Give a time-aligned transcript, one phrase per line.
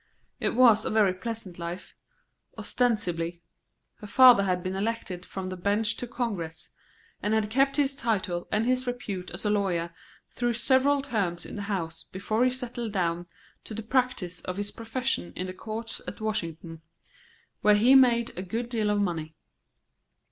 [0.39, 1.93] It was a very pleasant life,
[2.57, 3.43] ostensibly.
[3.97, 6.71] Her father had been elected from the bench to Congress,
[7.21, 9.93] and had kept his title and his repute as a lawyer
[10.31, 13.27] through several terms in the House before he settled down
[13.63, 16.81] to the practice of his profession in the courts at Washington,
[17.61, 19.35] where he made a good deal of money.